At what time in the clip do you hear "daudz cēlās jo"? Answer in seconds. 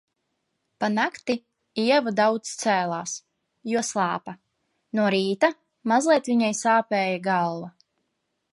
2.19-3.83